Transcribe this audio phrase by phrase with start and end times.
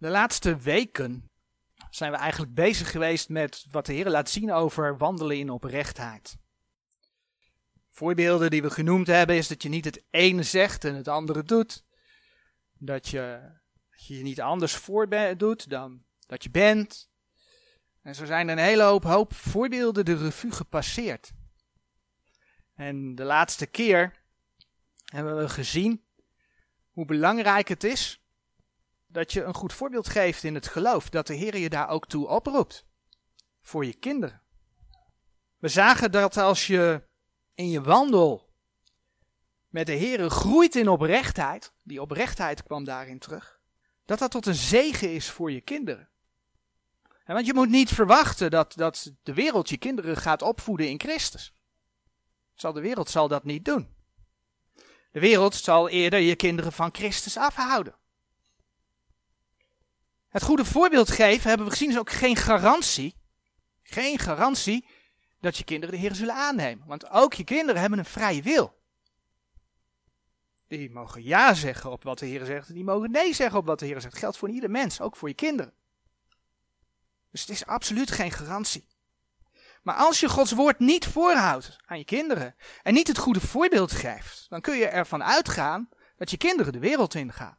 [0.00, 1.30] De laatste weken
[1.90, 6.36] zijn we eigenlijk bezig geweest met wat de Heer laat zien over wandelen in oprechtheid.
[7.90, 11.42] Voorbeelden die we genoemd hebben is dat je niet het ene zegt en het andere
[11.42, 11.84] doet.
[12.78, 13.52] Dat je
[13.96, 17.10] je niet anders voor doet dan dat je bent.
[18.02, 21.32] En zo zijn er een hele hoop, hoop voorbeelden de revue gepasseerd.
[22.74, 24.22] En de laatste keer
[25.04, 26.04] hebben we gezien
[26.90, 28.19] hoe belangrijk het is
[29.12, 32.06] dat je een goed voorbeeld geeft in het geloof, dat de Heer je daar ook
[32.06, 32.86] toe oproept.
[33.62, 34.42] Voor je kinderen.
[35.58, 37.02] We zagen dat als je
[37.54, 38.52] in je wandel
[39.68, 43.60] met de Heer groeit in oprechtheid, die oprechtheid kwam daarin terug,
[44.04, 46.08] dat dat tot een zegen is voor je kinderen.
[47.24, 51.54] want je moet niet verwachten dat, dat de wereld je kinderen gaat opvoeden in Christus.
[52.54, 53.94] Zal de wereld zal dat niet doen.
[55.10, 57.99] De wereld zal eerder je kinderen van Christus afhouden.
[60.30, 63.14] Het goede voorbeeld geven, hebben we gezien, is ook geen garantie.
[63.82, 64.86] Geen garantie
[65.40, 66.86] dat je kinderen de Heer zullen aannemen.
[66.86, 68.78] Want ook je kinderen hebben een vrije wil.
[70.68, 72.68] Die mogen ja zeggen op wat de Heer zegt.
[72.68, 74.12] En die mogen nee zeggen op wat de Heer zegt.
[74.12, 75.72] Dat geldt voor ieder mens, ook voor je kinderen.
[77.30, 78.88] Dus het is absoluut geen garantie.
[79.82, 83.92] Maar als je Gods woord niet voorhoudt aan je kinderen en niet het goede voorbeeld
[83.92, 87.58] geeft, dan kun je ervan uitgaan dat je kinderen de wereld ingaan.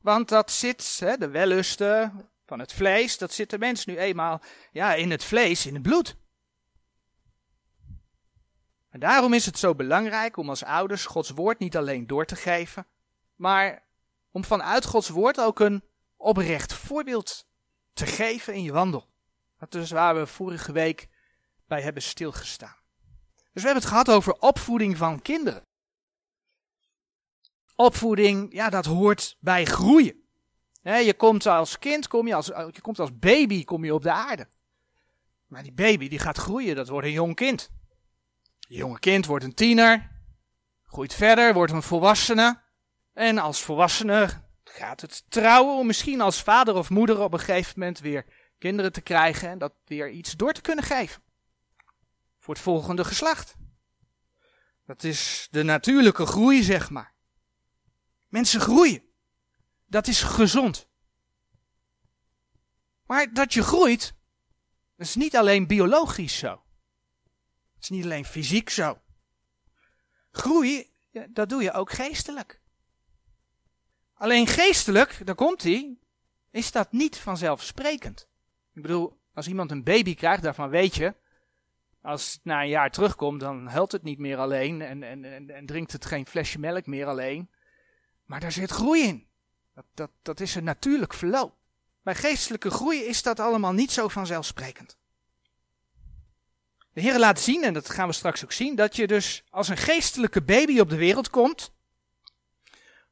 [0.00, 4.40] Want dat zit, hè, de wellusten van het vlees, dat zit de mens nu eenmaal
[4.72, 6.16] ja, in het vlees, in het bloed.
[8.90, 12.36] En daarom is het zo belangrijk om als ouders Gods woord niet alleen door te
[12.36, 12.86] geven,
[13.36, 13.82] maar
[14.30, 15.82] om vanuit Gods woord ook een
[16.16, 17.46] oprecht voorbeeld
[17.92, 19.08] te geven in je wandel.
[19.58, 21.08] Dat is waar we vorige week
[21.66, 22.76] bij hebben stilgestaan.
[23.52, 25.67] Dus we hebben het gehad over opvoeding van kinderen.
[27.80, 30.14] Opvoeding, ja, dat hoort bij groeien.
[30.82, 34.12] je komt als kind, kom je, als, je komt als baby kom je op de
[34.12, 34.48] aarde.
[35.46, 37.70] Maar die baby die gaat groeien, dat wordt een jong kind.
[38.68, 40.10] Een jonge kind wordt een tiener,
[40.86, 42.60] groeit verder, wordt een volwassene.
[43.12, 44.28] En als volwassene
[44.64, 48.24] gaat het trouwen om misschien als vader of moeder op een gegeven moment weer
[48.58, 51.22] kinderen te krijgen en dat weer iets door te kunnen geven.
[52.38, 53.54] Voor het volgende geslacht.
[54.86, 57.16] Dat is de natuurlijke groei, zeg maar.
[58.28, 59.02] Mensen groeien.
[59.86, 60.88] Dat is gezond.
[63.06, 64.14] Maar dat je groeit,
[64.96, 66.62] is niet alleen biologisch zo.
[67.74, 69.00] Het is niet alleen fysiek zo.
[70.30, 70.90] Groei,
[71.28, 72.60] dat doe je ook geestelijk.
[74.14, 75.96] Alleen geestelijk, daar komt hij,
[76.50, 78.28] is dat niet vanzelfsprekend.
[78.74, 81.14] Ik bedoel, als iemand een baby krijgt, daarvan weet je,
[82.02, 85.50] als het na een jaar terugkomt, dan huilt het niet meer alleen en, en, en,
[85.50, 87.50] en drinkt het geen flesje melk meer alleen.
[88.28, 89.26] Maar daar zit groei in.
[89.74, 91.54] Dat, dat, dat is een natuurlijk verloop.
[92.02, 94.96] Bij geestelijke groei is dat allemaal niet zo vanzelfsprekend.
[96.92, 99.68] De Heer laat zien, en dat gaan we straks ook zien, dat je dus als
[99.68, 101.72] een geestelijke baby op de wereld komt.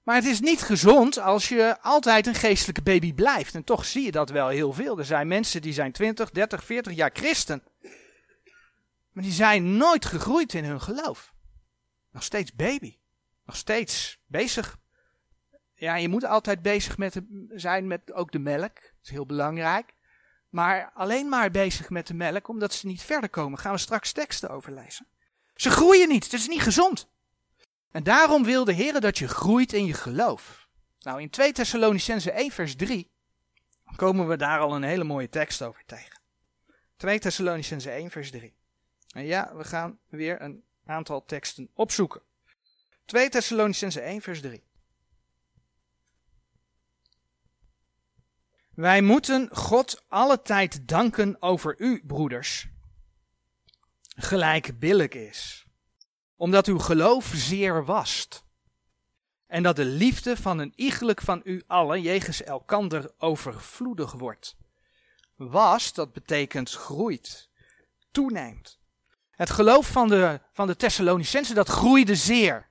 [0.03, 3.55] Maar het is niet gezond als je altijd een geestelijke baby blijft.
[3.55, 4.99] En toch zie je dat wel heel veel.
[4.99, 7.63] Er zijn mensen die zijn 20, 30, 40 jaar christen.
[9.13, 11.35] Maar die zijn nooit gegroeid in hun geloof.
[12.11, 12.97] Nog steeds baby.
[13.45, 14.79] Nog steeds bezig
[15.77, 18.75] ja, je moet altijd bezig met zijn met ook de melk.
[18.75, 19.95] Dat is heel belangrijk.
[20.49, 23.59] Maar alleen maar bezig met de melk, omdat ze niet verder komen.
[23.59, 25.07] Gaan we straks teksten over lezen.
[25.55, 27.09] Ze groeien niet, het is niet gezond.
[27.91, 30.69] En daarom wil de Heer dat je groeit in je geloof.
[31.01, 33.11] Nou, in 2 Thessalonicense 1 vers 3
[33.97, 36.21] komen we daar al een hele mooie tekst over tegen.
[36.97, 38.55] 2 Thessalonicense 1 vers 3.
[39.15, 42.23] En ja, we gaan weer een aantal teksten opzoeken.
[43.05, 44.66] 2 Thessalonicense 1 vers 3.
[48.77, 52.69] Wij moeten God alle tijd danken over u, broeders,
[54.17, 55.67] gelijk billig is,
[56.35, 58.45] omdat uw geloof zeer wast,
[59.47, 64.57] en dat de liefde van een iegelijk van u allen jegens elkander overvloedig wordt.
[65.37, 67.51] Wast, dat betekent groeit,
[68.11, 68.79] toeneemt.
[69.31, 72.69] Het geloof van de, van de Thessalonicensen, dat groeide zeer.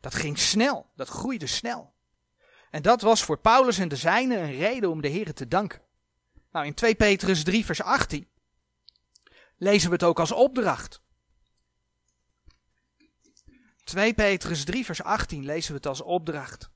[0.00, 1.96] Dat ging snel, dat groeide snel.
[2.70, 5.80] En dat was voor Paulus en de zijnen een reden om de Heer te danken.
[6.52, 8.28] Nou, in 2 Petrus 3, vers 18
[9.56, 11.02] lezen we het ook als opdracht.
[13.84, 16.70] 2 Petrus 3, vers 18 lezen we het als opdracht.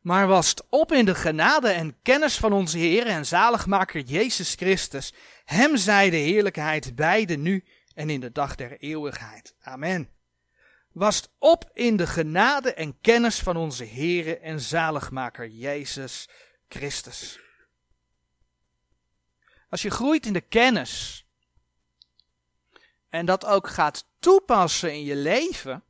[0.00, 5.14] Maar wast op in de genade en kennis van onze Heer en zaligmaker Jezus Christus.
[5.44, 7.64] Hem zij de heerlijkheid beide nu
[7.94, 9.54] en in de dag der eeuwigheid.
[9.60, 10.19] Amen.
[10.92, 16.28] Wast op in de genade en kennis van onze Heere en zaligmaker Jezus
[16.68, 17.40] Christus.
[19.68, 21.24] Als je groeit in de kennis
[23.08, 25.84] en dat ook gaat toepassen in je leven,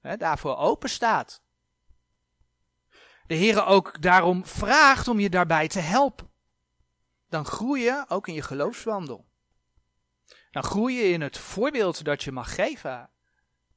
[0.00, 1.42] hè, daarvoor open staat.
[3.26, 6.30] De Heere ook daarom vraagt om je daarbij te helpen.
[7.28, 9.26] Dan groei je ook in je geloofswandel.
[10.50, 13.10] Dan groei je in het voorbeeld dat je mag geven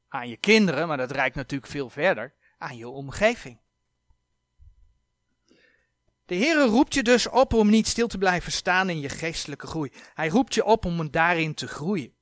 [0.10, 3.60] aan je kinderen, maar dat reikt natuurlijk veel verder, aan je omgeving.
[6.26, 9.68] De Heere roept je dus op om niet stil te blijven staan in je geestelijke
[9.68, 9.92] groei.
[10.14, 12.14] Hij roept je op om daarin te groeien.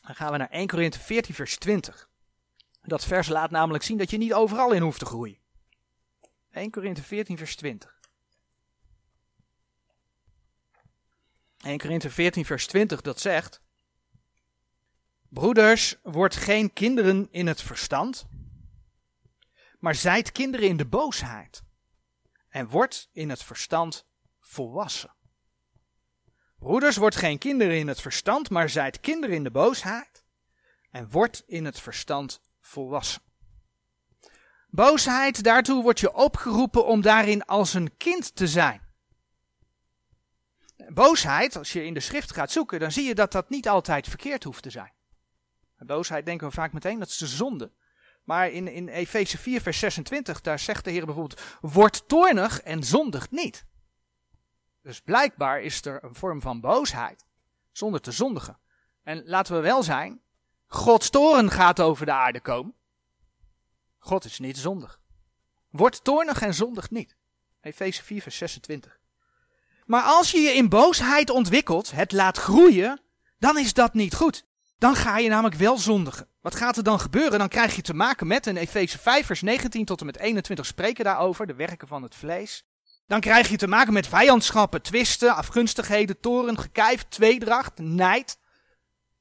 [0.00, 2.08] Dan gaan we naar 1 Korinthe 14 vers 20.
[2.82, 5.38] Dat vers laat namelijk zien dat je niet overal in hoeft te groeien.
[6.50, 8.00] 1 Korinthe 14 vers 20.
[11.58, 13.64] 1 Korinthe 14 vers 20 dat zegt...
[15.36, 18.26] Broeders, wordt geen kinderen in het verstand,
[19.78, 21.62] maar zijt kinderen in de boosheid.
[22.48, 24.06] En wordt in het verstand
[24.40, 25.14] volwassen.
[26.58, 30.24] Broeders, wordt geen kinderen in het verstand, maar zijt kinderen in de boosheid.
[30.90, 33.22] En wordt in het verstand volwassen.
[34.68, 38.80] Boosheid, daartoe wordt je opgeroepen om daarin als een kind te zijn.
[40.88, 44.08] Boosheid, als je in de schrift gaat zoeken, dan zie je dat dat niet altijd
[44.08, 44.94] verkeerd hoeft te zijn.
[45.78, 47.72] Boosheid denken we vaak meteen, dat is de zonde.
[48.24, 52.82] Maar in, in Efeze 4, vers 26, daar zegt de Heer bijvoorbeeld: Word toornig en
[52.82, 53.66] zondig niet.
[54.82, 57.26] Dus blijkbaar is er een vorm van boosheid
[57.72, 58.58] zonder te zondigen.
[59.02, 60.20] En laten we wel zijn,
[60.66, 62.74] Gods toren gaat over de aarde komen.
[63.98, 65.00] God is niet zondig.
[65.70, 67.16] Word toornig en zondig niet.
[67.60, 68.98] Efeze 4, vers 26.
[69.86, 73.00] Maar als je je in boosheid ontwikkelt, het laat groeien,
[73.38, 74.46] dan is dat niet goed.
[74.78, 76.28] Dan ga je namelijk wel zondigen.
[76.40, 77.38] Wat gaat er dan gebeuren?
[77.38, 80.66] Dan krijg je te maken met, in Efeze 5 vers 19 tot en met 21
[80.66, 82.66] spreken daarover, de werken van het vlees.
[83.06, 88.38] Dan krijg je te maken met vijandschappen, twisten, afgunstigheden, toren, gekijf, tweedracht, nijd.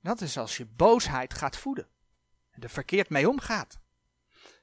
[0.02, 1.88] Dat is als je boosheid gaat voeden.
[2.51, 3.80] En er verkeerd mee omgaat.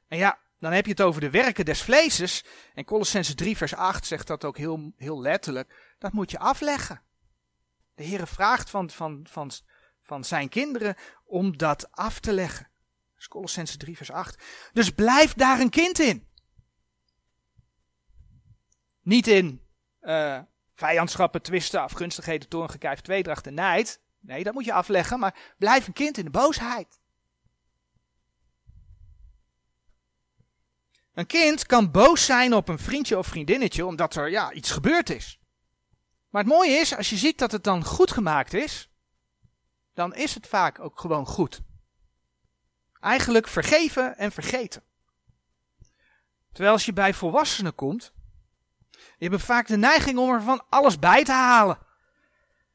[0.08, 2.44] En ja, dan heb je het over de werken des vleeses.
[2.74, 5.94] En Colossense 3 vers 8 zegt dat ook heel, heel letterlijk.
[5.98, 7.02] Dat moet je afleggen.
[7.94, 9.50] De Heere vraagt van, van, van,
[10.02, 12.70] van zijn kinderen om dat af te leggen.
[13.12, 14.42] Dat is Colossense 3 vers 8.
[14.72, 16.26] Dus blijf daar een kind in.
[19.02, 19.62] Niet in
[20.02, 20.40] uh,
[20.74, 24.00] vijandschappen, twisten, afgunstigheden, toorn, gekijf, tweedracht en nijd.
[24.20, 27.00] Nee, dat moet je afleggen, maar blijf een kind in de boosheid.
[31.14, 35.10] Een kind kan boos zijn op een vriendje of vriendinnetje omdat er ja, iets gebeurd
[35.10, 35.40] is.
[36.30, 38.91] Maar het mooie is, als je ziet dat het dan goed gemaakt is,
[39.94, 41.60] dan is het vaak ook gewoon goed.
[43.00, 44.82] Eigenlijk vergeven en vergeten.
[46.52, 48.12] Terwijl als je bij volwassenen komt,
[48.90, 51.78] die hebben vaak de neiging om er van alles bij te halen.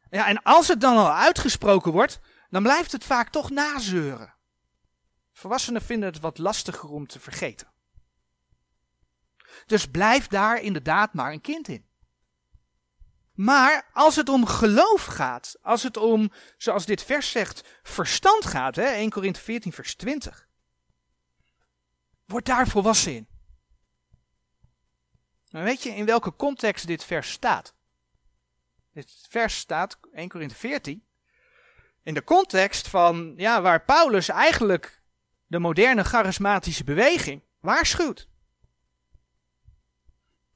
[0.09, 2.19] Ja, en als het dan al uitgesproken wordt,
[2.49, 4.33] dan blijft het vaak toch nazeuren.
[5.33, 7.67] Volwassenen vinden het wat lastiger om te vergeten.
[9.65, 11.86] Dus blijf daar inderdaad maar een kind in.
[13.37, 18.75] Maar als het om geloof gaat, als het om, zoals dit vers zegt, verstand gaat,
[18.75, 20.47] hè, 1 Korinthe 14 vers 20,
[22.25, 23.27] word daar volwassen in.
[25.49, 27.75] Maar weet je in welke context dit vers staat?
[28.93, 31.05] Dit vers staat, 1 Korinthe 14,
[32.03, 35.03] in de context van, ja, waar Paulus eigenlijk
[35.47, 38.29] de moderne charismatische beweging waarschuwt.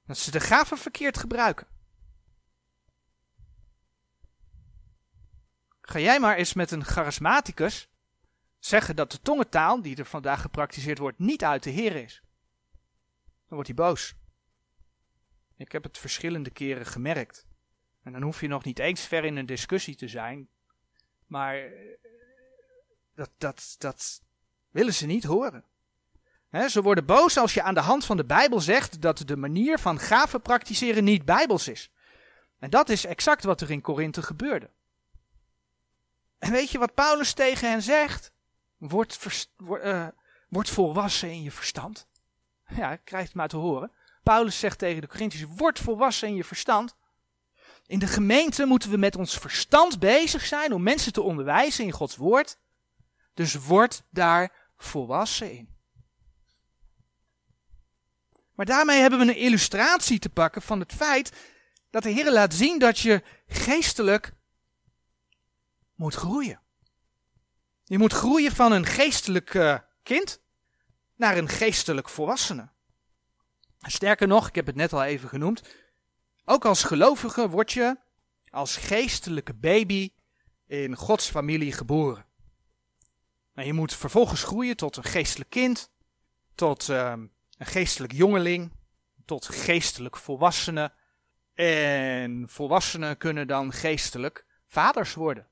[0.06, 1.70] Dat ze de gaven verkeerd gebruiken.
[5.92, 7.90] Ga jij maar eens met een charismaticus
[8.60, 12.22] zeggen dat de tongentaal die er vandaag gepraktiseerd wordt niet uit de Heer is.
[13.22, 14.16] Dan wordt hij boos.
[15.58, 17.48] Ik heb het verschillende keren gemerkt.
[18.04, 20.50] En dan hoef je nog niet eens ver in een discussie te zijn.
[21.28, 21.72] Maar eh,
[23.16, 24.22] dat, dat, dat
[24.70, 25.66] willen ze niet horen.
[26.68, 29.80] ze worden boos als je aan de hand van de Bijbel zegt dat de manier
[29.80, 31.92] van gaven praktiseren niet bijbels is.
[32.60, 34.70] En dat is exact wat er in Korinthe gebeurde.
[36.42, 38.32] En weet je wat Paulus tegen hen zegt?
[38.78, 39.20] Word,
[40.50, 42.08] word volwassen in je verstand.
[42.68, 43.92] Ja, ik krijg het maar te horen.
[44.24, 46.96] Paulus zegt tegen de Corinthiërs, word volwassen in je verstand.
[47.86, 51.92] In de gemeente moeten we met ons verstand bezig zijn om mensen te onderwijzen in
[51.92, 52.58] Gods woord.
[53.34, 55.70] Dus word daar volwassen in.
[58.56, 61.32] Maar daarmee hebben we een illustratie te pakken van het feit
[61.90, 64.34] dat de Heer laat zien dat je geestelijk
[66.02, 66.62] moet groeien.
[67.84, 70.42] Je moet groeien van een geestelijk eh, kind
[71.16, 72.70] naar een geestelijk volwassene.
[73.80, 75.76] Sterker nog, ik heb het net al even genoemd,
[76.46, 77.98] ook als gelovige word je
[78.50, 80.12] als geestelijke baby
[80.68, 82.26] in Gods familie geboren.
[83.54, 85.92] En je moet vervolgens groeien tot een geestelijk kind,
[86.56, 87.26] tot ehm,
[87.58, 88.72] een geestelijk jongeling,
[89.26, 90.94] tot geestelijk volwassene.
[91.54, 95.51] En volwassenen kunnen dan geestelijk vaders worden.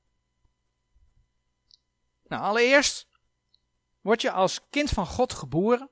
[2.30, 3.08] Nou, allereerst
[4.02, 5.90] word je als kind van God geboren.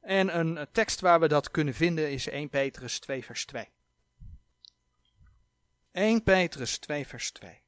[0.00, 3.68] En een tekst waar we dat kunnen vinden is 1 Petrus 2 vers 2.
[5.92, 7.64] 1 Petrus 2 vers 2.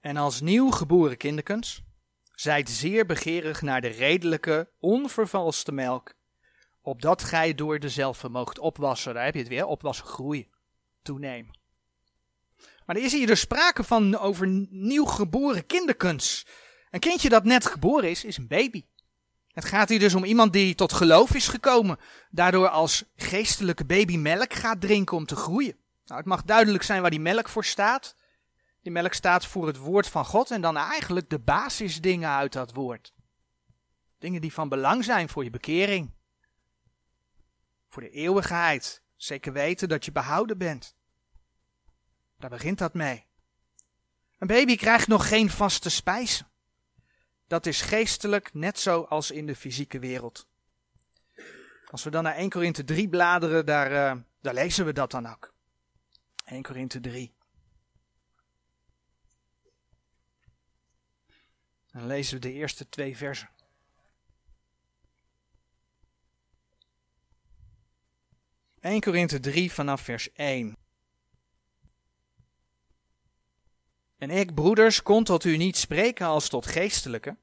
[0.00, 1.82] En als nieuw geboren kinderkens,
[2.34, 6.14] zijt zeer begeerig naar de redelijke, onvervalste melk,
[6.88, 9.14] opdat gij door dezelfde moogt opwassen.
[9.14, 10.46] Daar heb je het weer, opwassen, groeien,
[11.02, 11.58] toenemen.
[12.86, 16.46] Maar er is hier dus sprake van over nieuw geboren kinderkens.
[16.90, 18.84] Een kindje dat net geboren is, is een baby.
[19.52, 21.98] Het gaat hier dus om iemand die tot geloof is gekomen,
[22.30, 25.76] daardoor als geestelijke baby melk gaat drinken om te groeien.
[26.04, 28.14] Nou, het mag duidelijk zijn waar die melk voor staat.
[28.82, 32.72] Die melk staat voor het woord van God en dan eigenlijk de basisdingen uit dat
[32.72, 33.12] woord.
[34.18, 36.10] Dingen die van belang zijn voor je bekering.
[37.88, 39.02] Voor de eeuwigheid.
[39.16, 40.96] Zeker weten dat je behouden bent.
[42.36, 43.26] Daar begint dat mee.
[44.38, 46.50] Een baby krijgt nog geen vaste spijzen.
[47.46, 50.48] Dat is geestelijk net zo als in de fysieke wereld.
[51.90, 55.26] Als we dan naar 1 Korinthe 3 bladeren, daar, uh, daar lezen we dat dan
[55.26, 55.54] ook.
[56.44, 57.34] 1 Korinthe 3.
[61.90, 63.50] Dan lezen we de eerste twee versen.
[68.80, 70.76] ...1 Korinthe 3 vanaf vers 1.
[74.18, 77.36] En ik, broeders, kon tot u niet spreken als tot geestelijke,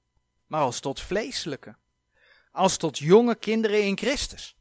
[0.48, 1.76] maar als tot vleeselijke,
[2.52, 4.56] als tot jonge kinderen in Christus.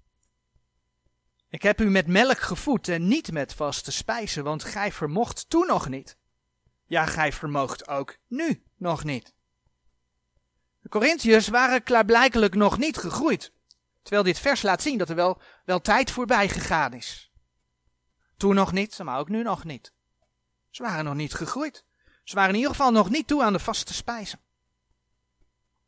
[1.49, 5.66] Ik heb u met melk gevoed en niet met vaste spijzen, want gij vermocht toen
[5.66, 6.16] nog niet.
[6.87, 9.35] Ja, gij vermoogt ook nu nog niet.
[10.81, 13.52] De Corinthiërs waren klaarblijkelijk nog niet gegroeid,
[14.04, 17.32] terwijl dit vers laat zien dat er wel, wel tijd voorbij gegaan is.
[18.37, 19.92] Toen nog niet, maar ook nu nog niet.
[20.70, 21.84] Ze waren nog niet gegroeid.
[22.25, 24.40] Ze waren in ieder geval nog niet toe aan de vaste spijzen.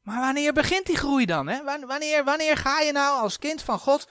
[0.02, 1.46] Maar wanneer begint die groei dan?
[1.46, 1.64] Hè?
[1.86, 4.08] Wanneer, wanneer ga je nou als kind van God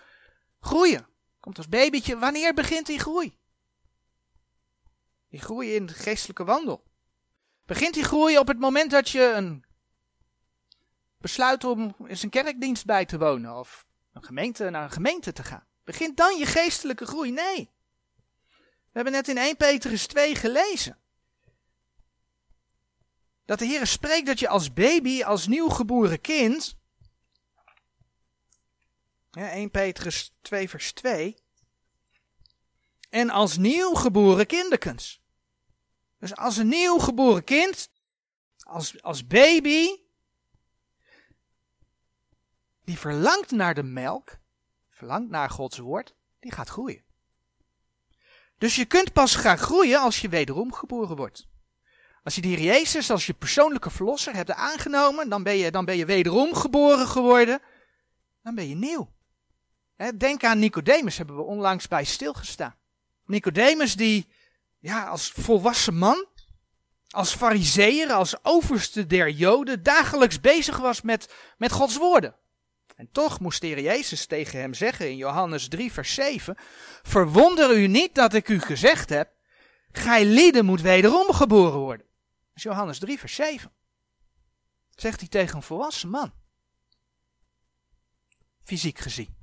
[0.59, 1.07] groeien?
[1.39, 3.37] Komt als babytje, wanneer begint die groei?
[5.29, 6.83] Die groei in de geestelijke wandel.
[7.65, 9.65] Begint die groei op het moment dat je een
[11.17, 13.85] besluit om eens een kerkdienst bij te wonen of
[14.15, 15.67] een gemeente, naar een gemeente te gaan?
[15.83, 17.31] Begint dan je geestelijke groei?
[17.31, 17.73] Nee.
[18.95, 20.99] We hebben net in 1 Petrus 2 gelezen.
[23.45, 26.77] Dat de Heer spreekt dat je als baby, als nieuwgeboren kind.
[29.31, 31.35] Ja, 1 Petrus 2 vers 2.
[33.09, 35.21] En als nieuwgeboren kinderkens.
[36.19, 37.89] Dus als een nieuwgeboren kind,
[38.57, 40.04] als, als baby,
[42.85, 44.37] die verlangt naar de melk,
[44.89, 47.03] verlangt naar Gods woord, die gaat groeien.
[48.57, 51.47] Dus je kunt pas gaan groeien als je wederom geboren wordt.
[52.23, 55.97] Als je Heer Jezus als je persoonlijke verlosser hebt aangenomen, dan ben je, dan ben
[55.97, 57.61] je wederom geboren geworden.
[58.43, 59.13] Dan ben je nieuw.
[60.17, 62.75] Denk aan Nicodemus, hebben we onlangs bij stilgestaan.
[63.25, 64.27] Nicodemus die,
[64.79, 66.25] ja, als volwassen man,
[67.09, 72.35] als fariseer, als overste der Joden, dagelijks bezig was met, met Gods woorden.
[72.95, 76.55] En toch moest de Heer Jezus tegen hem zeggen in Johannes 3 vers 7,
[77.03, 79.33] verwonder u niet dat ik u gezegd heb,
[79.91, 82.05] gij lieden moet wederom geboren worden.
[82.05, 83.71] Dat is Johannes 3, vers 7.
[84.89, 86.33] Zegt hij tegen een volwassen man.
[88.63, 89.35] Fysiek gezien.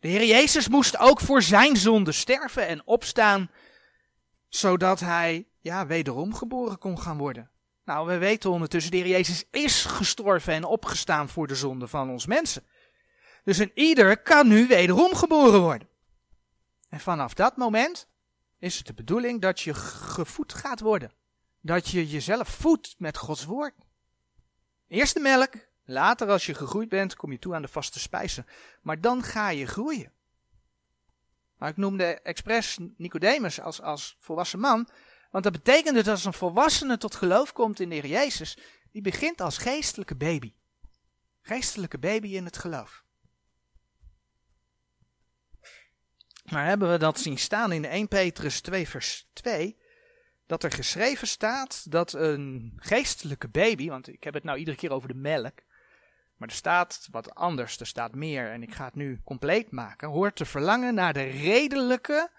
[0.00, 3.50] De Heer Jezus moest ook voor zijn zonde sterven en opstaan,
[4.48, 7.50] zodat hij ja, wederom geboren kon gaan worden.
[7.88, 12.10] Nou, we weten ondertussen, de Heer Jezus is gestorven en opgestaan voor de zonde van
[12.10, 12.62] ons mensen.
[13.44, 15.88] Dus een ieder kan nu wederom geboren worden.
[16.88, 18.08] En vanaf dat moment
[18.58, 21.12] is het de bedoeling dat je gevoed gaat worden
[21.60, 23.74] dat je jezelf voedt met Gods woord.
[24.88, 25.54] Eerst de melk,
[25.84, 28.46] later als je gegroeid bent, kom je toe aan de vaste spijzen.
[28.82, 30.12] Maar dan ga je groeien.
[31.56, 34.88] Maar ik noemde expres Nicodemus als, als volwassen man,
[35.30, 38.58] want dat betekent dat als een volwassene tot geloof komt in de Heer Jezus,
[38.92, 40.54] die begint als geestelijke baby.
[41.42, 43.04] Geestelijke baby in het geloof.
[46.44, 49.76] Maar hebben we dat zien staan in 1 Petrus 2 vers 2,
[50.46, 54.90] dat er geschreven staat dat een geestelijke baby, want ik heb het nou iedere keer
[54.90, 55.60] over de melk,
[56.36, 60.08] maar er staat wat anders, er staat meer en ik ga het nu compleet maken,
[60.08, 62.30] hoort te verlangen naar de redelijke,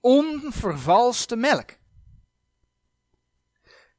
[0.00, 1.70] onvervalste melk.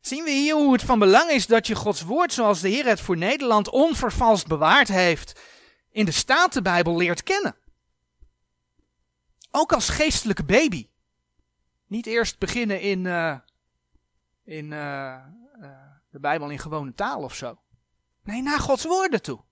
[0.07, 2.85] Zien we hier hoe het van belang is dat je Gods woord, zoals de Heer
[2.85, 5.41] het voor Nederland onvervalst bewaard heeft,
[5.91, 7.55] in de Statenbijbel leert kennen.
[9.51, 10.89] Ook als geestelijke baby.
[11.87, 13.37] Niet eerst beginnen in, uh,
[14.43, 15.17] in uh,
[15.61, 15.69] uh,
[16.09, 17.59] de Bijbel in gewone taal of zo.
[18.23, 19.43] Nee, naar Gods woorden toe.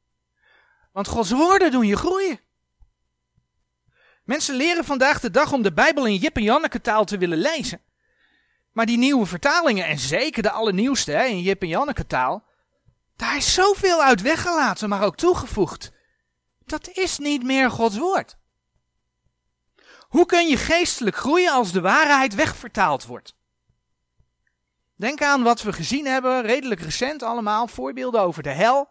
[0.92, 2.40] Want Gods woorden doen je groeien.
[4.24, 7.38] Mensen leren vandaag de dag om de Bijbel in Jip en Janneke taal te willen
[7.38, 7.82] lezen.
[8.75, 12.44] Maar die nieuwe vertalingen, en zeker de allernieuwste hè, in Jip en Janneke taal,
[13.15, 15.91] daar is zoveel uit weggelaten, maar ook toegevoegd.
[16.65, 18.38] Dat is niet meer Gods woord.
[20.00, 23.36] Hoe kun je geestelijk groeien als de waarheid wegvertaald wordt?
[24.96, 28.89] Denk aan wat we gezien hebben, redelijk recent allemaal, voorbeelden over de hel,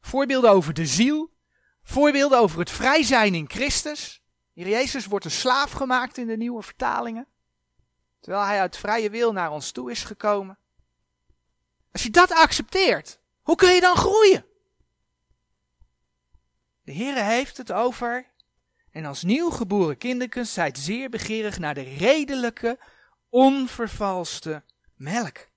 [0.00, 1.30] voorbeelden over de ziel,
[1.82, 4.22] voorbeelden over het vrij zijn in Christus.
[4.52, 7.28] Hier Jezus wordt een slaaf gemaakt in de nieuwe vertalingen,
[8.24, 10.58] terwijl hij uit vrije wil naar ons toe is gekomen.
[11.92, 14.46] Als je dat accepteert, hoe kun je dan groeien?
[16.82, 18.26] De Heere heeft het over,
[18.90, 22.78] en als nieuwgeboren kinderkens zijt zeer begeerig naar de redelijke,
[23.28, 24.62] onvervalste
[24.94, 25.48] melk.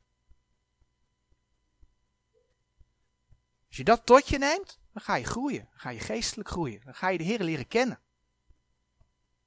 [3.67, 5.67] Als je dat tot je neemt, dan ga je groeien.
[5.69, 6.81] Dan ga je geestelijk groeien.
[6.83, 7.99] Dan ga je de Heer leren kennen.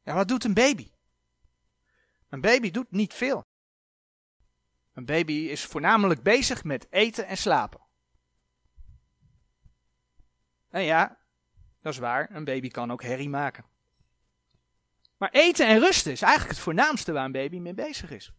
[0.03, 0.91] Ja, wat doet een baby?
[2.31, 3.45] Een baby doet niet veel.
[4.93, 7.81] Een baby is voornamelijk bezig met eten en slapen.
[10.69, 11.19] En ja,
[11.81, 13.65] dat is waar, een baby kan ook herrie maken.
[15.17, 18.33] Maar eten en rusten is eigenlijk het voornaamste waar een baby mee bezig is.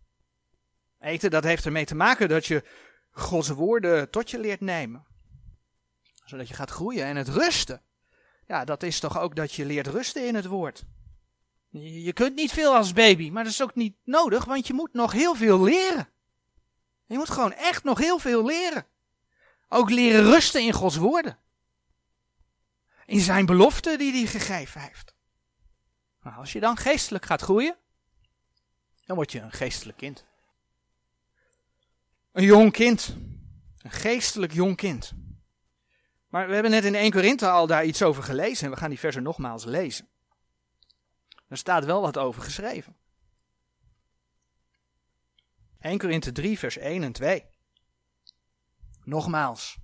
[1.00, 2.64] Eten, dat heeft ermee te maken dat je
[3.12, 5.06] Gods woorden tot je leert nemen.
[6.26, 7.06] Zodat je gaat groeien.
[7.06, 7.82] En het rusten,
[8.48, 10.86] ja, dat is toch ook dat je leert rusten in het woord.
[11.72, 14.94] Je kunt niet veel als baby, maar dat is ook niet nodig, want je moet
[14.94, 16.10] nog heel veel leren.
[17.06, 18.86] Je moet gewoon echt nog heel veel leren.
[19.70, 21.40] Ook leren rusten in Gods woorden.
[23.06, 25.16] In zijn beloften die hij gegeven heeft.
[26.22, 27.78] Nou, als je dan geestelijk gaat groeien,
[29.06, 30.26] dan word je een geestelijk kind.
[32.32, 33.16] Een jong kind.
[33.78, 35.12] Een geestelijk jong kind.
[36.28, 38.90] Maar we hebben net in 1 Korinthe al daar iets over gelezen en we gaan
[38.90, 40.11] die versen nogmaals lezen.
[41.52, 42.96] Er staat wel wat over geschreven.
[45.80, 47.46] 1 Korinthe 3 vers 1 en 2.
[49.04, 49.78] Nogmaals.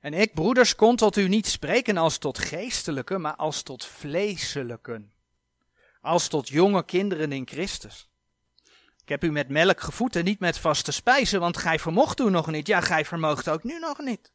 [0.00, 5.12] En ik, broeders, kon tot u niet spreken als tot geestelijke, maar als tot vleeselijken.
[6.00, 8.10] Als tot jonge kinderen in Christus.
[9.02, 12.32] Ik heb u met melk gevoed en niet met vaste spijzen, want gij vermocht toen
[12.32, 12.66] nog niet.
[12.66, 14.34] Ja, gij vermoogt ook nu nog niet.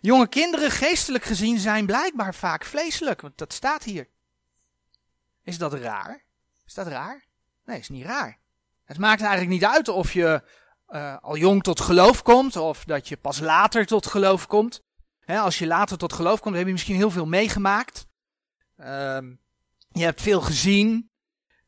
[0.00, 4.08] Jonge kinderen, geestelijk gezien, zijn blijkbaar vaak vleeselijk, want dat staat hier.
[5.42, 6.24] Is dat raar?
[6.66, 7.24] Is dat raar?
[7.64, 8.38] Nee, is niet raar.
[8.84, 10.42] Het maakt eigenlijk niet uit of je
[10.88, 14.82] uh, al jong tot geloof komt, of dat je pas later tot geloof komt.
[15.26, 18.06] als je later tot geloof komt, heb je misschien heel veel meegemaakt.
[18.76, 18.86] Uh,
[19.88, 21.10] je hebt veel gezien.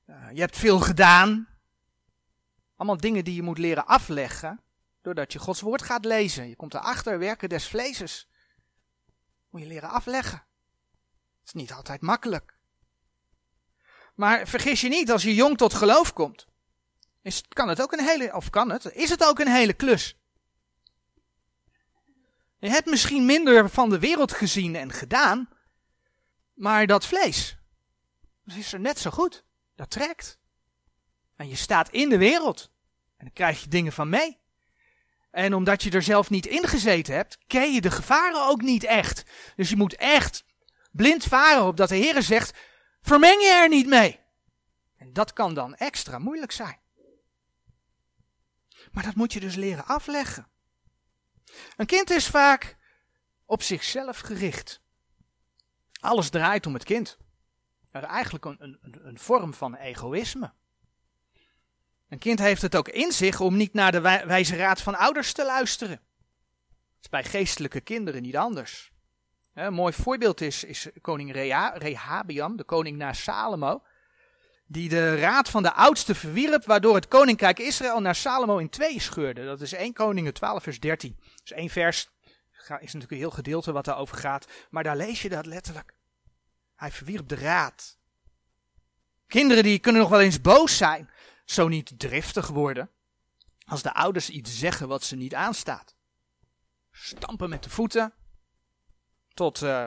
[0.06, 1.48] Uh, je hebt veel gedaan.
[2.76, 4.60] Allemaal dingen die je moet leren afleggen.
[5.02, 6.48] Doordat je Gods woord gaat lezen.
[6.48, 8.28] Je komt erachter, werken des vleeses.
[9.50, 10.38] Moet je leren afleggen.
[11.38, 12.56] Het is niet altijd makkelijk.
[14.14, 16.46] Maar vergis je niet, als je jong tot geloof komt,
[17.22, 20.16] is, kan het ook een hele, of kan het, is het ook een hele klus.
[22.58, 25.48] Je hebt misschien minder van de wereld gezien en gedaan,
[26.54, 27.58] maar dat vlees,
[28.44, 29.44] dat is er net zo goed.
[29.74, 30.38] Dat trekt.
[31.36, 32.70] En je staat in de wereld.
[33.16, 34.41] En dan krijg je dingen van mee.
[35.32, 38.84] En omdat je er zelf niet in gezeten hebt, ken je de gevaren ook niet
[38.84, 39.24] echt.
[39.56, 40.44] Dus je moet echt
[40.90, 42.58] blind varen op dat de Heer zegt,
[43.00, 44.20] vermeng je er niet mee.
[44.96, 46.80] En dat kan dan extra moeilijk zijn.
[48.92, 50.46] Maar dat moet je dus leren afleggen.
[51.76, 52.76] Een kind is vaak
[53.46, 54.80] op zichzelf gericht.
[56.00, 57.18] Alles draait om het kind.
[57.90, 60.52] Eigenlijk een, een, een vorm van egoïsme.
[62.12, 65.32] Een kind heeft het ook in zich om niet naar de wijze raad van ouders
[65.32, 65.96] te luisteren.
[65.96, 68.92] Dat is bij geestelijke kinderen niet anders.
[69.54, 71.32] Een mooi voorbeeld is, is koning
[71.74, 73.82] Rehabiam, de koning na Salomo
[74.66, 79.00] die de raad van de oudste verwierp, waardoor het koninkrijk Israël naar Salomo in twee
[79.00, 79.44] scheurde.
[79.44, 81.18] Dat is 1 Koningen 12 vers 13.
[81.42, 82.08] Dus één vers
[82.62, 85.94] is natuurlijk een heel gedeelte wat daarover gaat, maar daar lees je dat letterlijk.
[86.76, 87.98] Hij verwierp de raad.
[89.26, 91.10] Kinderen die kunnen nog wel eens boos zijn,
[91.52, 92.90] zo niet driftig worden,
[93.66, 95.94] als de ouders iets zeggen wat ze niet aanstaat.
[96.90, 98.12] Stampen met de voeten,
[99.34, 99.86] tot uh,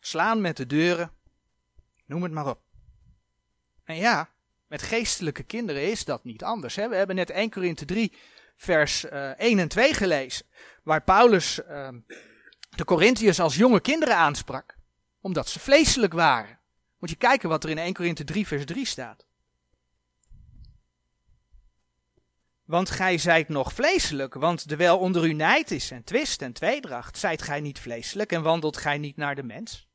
[0.00, 1.12] slaan met de deuren,
[2.06, 2.60] noem het maar op.
[3.84, 4.30] En ja,
[4.66, 6.76] met geestelijke kinderen is dat niet anders.
[6.76, 6.88] Hè?
[6.88, 8.12] We hebben net 1 Korinthe 3,
[8.56, 10.46] vers uh, eh, 1 en 2 gelezen,
[10.82, 11.88] waar Paulus uh,
[12.76, 14.76] de Corinthiërs als jonge kinderen aansprak,
[15.20, 16.58] omdat ze vleeselijk waren.
[16.98, 19.25] Moet je kijken wat er in 1 Korinthe 3, vers 3 staat.
[22.66, 27.18] Want gij zijt nog vleeselijk, want terwijl onder u nijd is en twist en tweedracht,
[27.18, 29.88] zijt gij niet vleeselijk en wandelt gij niet naar de mens.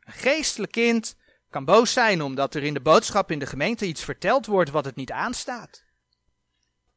[0.00, 1.16] Een geestelijk kind
[1.50, 4.84] kan boos zijn omdat er in de boodschap in de gemeente iets verteld wordt wat
[4.84, 5.84] het niet aanstaat.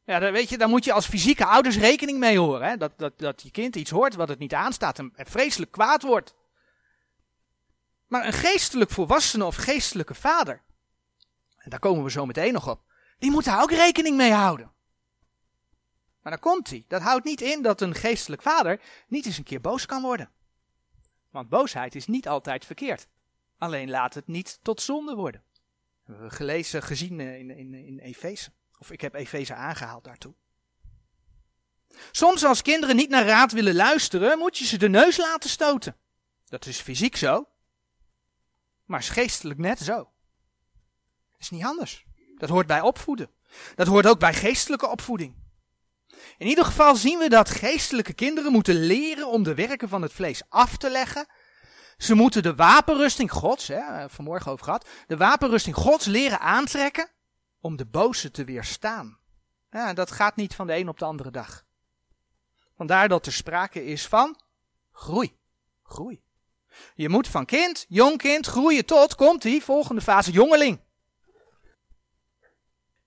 [0.06, 2.69] Ja, dan, weet je, daar moet je als fysieke ouders rekening mee horen.
[2.69, 2.78] Hè?
[2.78, 6.36] Dat, dat, dat je kind iets hoort wat het niet aanstaat en, vreselijk kwaad wordt.
[8.08, 10.62] Maar een geestelijk volwassene of geestelijke vader,
[11.58, 12.90] en daar komen we zo meteen nog op,
[13.22, 14.72] die moet daar ook rekening mee houden.
[16.22, 16.86] Maar dan komt hij.
[16.88, 20.32] Dat houdt niet in dat een geestelijk vader niet eens een keer boos kan worden.
[21.30, 23.08] Want boosheid is niet altijd verkeerd.
[23.58, 25.44] Alleen laat het niet tot zonde worden.
[25.52, 28.52] Dat hebben we gelezen, gezien in, in, in Efeze.
[28.78, 30.34] Of ik heb Efeze aangehaald daartoe.
[32.12, 35.98] Soms als kinderen niet naar raad willen luisteren, moet je ze de neus laten stoten.
[36.46, 37.50] Dat is fysiek zo.
[38.86, 40.12] Maar is geestelijk net zo.
[41.38, 42.06] Is niet anders.
[42.41, 43.30] Dat hoort bij opvoeden.
[43.75, 45.36] Dat hoort ook bij geestelijke opvoeding.
[46.38, 50.13] In ieder geval zien we dat geestelijke kinderen moeten leren om de werken van het
[50.13, 51.27] vlees af te leggen.
[51.97, 57.10] Ze moeten de wapenrusting Gods, hè, vanmorgen over gehad, de wapenrusting Gods leren aantrekken
[57.60, 59.17] om de boze te weerstaan.
[59.71, 61.65] Ja, dat gaat niet van de een op de andere dag.
[62.75, 64.41] Vandaar dat er sprake is van
[64.91, 65.38] groei.
[65.84, 66.21] Groei.
[66.95, 70.80] Je moet van kind, jong kind, groeien tot, komt die volgende fase, jongeling.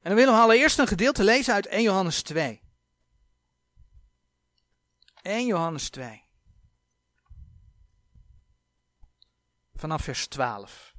[0.04, 2.62] En dan willen we allereerst een gedeelte lezen uit 1 Johannes 2.
[5.22, 6.24] 1 Johannes 2.
[9.74, 10.94] Vanaf vers 12.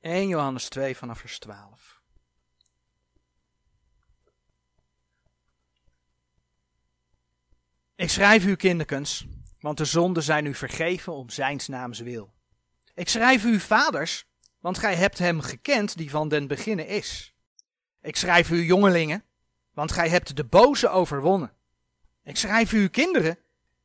[0.00, 2.00] 1 Johannes 2 vanaf vers 12.
[7.94, 9.26] Ik schrijf u kinderkens,
[9.60, 12.34] want de zonden zijn u vergeven om zijns naams wil.
[12.94, 14.30] Ik schrijf u vaders,
[14.62, 17.34] want gij hebt hem gekend die van den beginnen is.
[18.00, 19.24] Ik schrijf u jongelingen,
[19.72, 21.52] want gij hebt de boze overwonnen.
[22.24, 23.38] Ik schrijf u kinderen,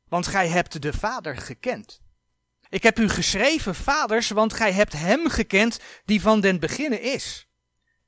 [0.07, 2.01] want gij hebt de Vader gekend.
[2.69, 7.47] Ik heb u geschreven, vaders, want gij hebt hem gekend die van den beginnen is.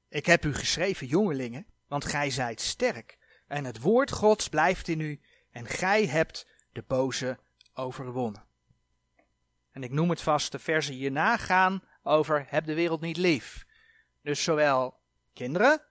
[0.10, 5.00] Ik heb u geschreven, jongelingen, want gij zijt sterk, en het woord Gods blijft in
[5.00, 7.40] u, en gij hebt de boze
[7.74, 8.46] overwonnen.
[9.72, 13.66] En ik noem het vast, de versen hierna gaan over heb de wereld niet lief.
[14.22, 15.00] Dus zowel
[15.34, 15.82] kinderen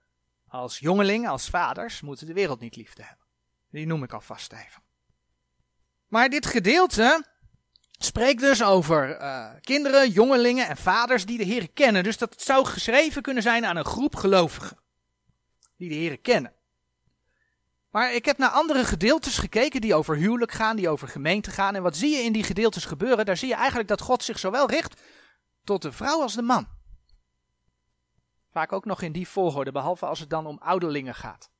[0.47, 3.25] als jongelingen als vaders moeten de wereld niet lief te hebben.
[3.71, 4.83] Die noem ik alvast even.
[6.07, 7.25] Maar dit gedeelte
[7.91, 12.03] spreekt dus over uh, kinderen, jongelingen en vaders die de Heer kennen.
[12.03, 14.77] Dus dat zou geschreven kunnen zijn aan een groep gelovigen
[15.77, 16.53] die de Heer kennen.
[17.91, 21.75] Maar ik heb naar andere gedeeltes gekeken die over huwelijk gaan, die over gemeente gaan.
[21.75, 23.25] En wat zie je in die gedeeltes gebeuren?
[23.25, 25.01] Daar zie je eigenlijk dat God zich zowel richt
[25.69, 26.67] tot de vrouw als de man.
[28.49, 31.51] Vaak ook nog in die volgorde, behalve als het dan om ouderlingen gaat.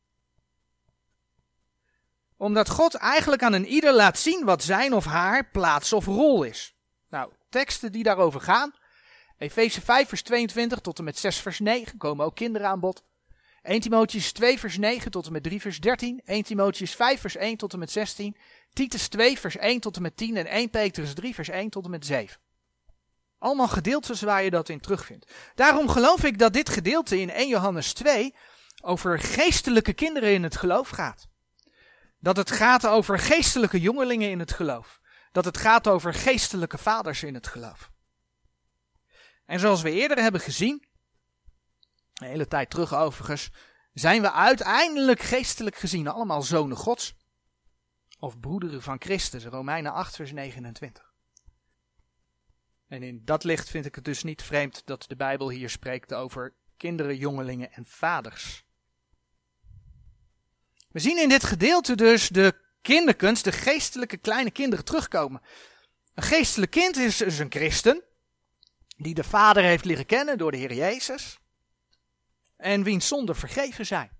[2.37, 6.43] Omdat God eigenlijk aan een ieder laat zien wat zijn of haar plaats of rol
[6.43, 6.75] is.
[7.09, 8.73] Nou, teksten die daarover gaan.
[9.37, 13.03] Efeze 5 vers 22 tot en met 6 vers 9 komen ook kinderen aan bod.
[13.61, 16.21] 1 Timotheus 2 vers 9 tot en met 3 vers 13.
[16.25, 18.37] 1 Timotheus 5 vers 1 tot en met 16.
[18.73, 21.85] Titus 2 vers 1 tot en met 10 en 1 Petrus 3 vers 1 tot
[21.85, 22.39] en met 7.
[23.39, 25.33] Allemaal gedeeltes waar je dat in terugvindt.
[25.55, 28.35] Daarom geloof ik dat dit gedeelte in 1 Johannes 2
[28.81, 31.27] over geestelijke kinderen in het geloof gaat.
[32.19, 34.99] Dat het gaat over geestelijke jongelingen in het geloof.
[35.31, 37.91] Dat het gaat over geestelijke vaders in het geloof.
[39.45, 40.87] En zoals we eerder hebben gezien,
[42.13, 43.49] een hele tijd terug overigens,
[43.93, 47.15] zijn we uiteindelijk geestelijk gezien allemaal zonen Gods.
[48.19, 51.08] Of broederen van Christus, Romeinen 8 vers 29.
[52.89, 56.13] En in dat licht vind ik het dus niet vreemd dat de Bijbel hier spreekt
[56.13, 58.63] over kinderen, jongelingen en vaders.
[60.91, 65.41] We zien in dit gedeelte dus de kinderkunst, de geestelijke kleine kinderen terugkomen.
[66.13, 68.03] Een geestelijk kind is dus een christen,
[68.97, 71.39] die de Vader heeft leren kennen door de Heer Jezus,
[72.57, 74.11] en wiens zonden vergeven zijn.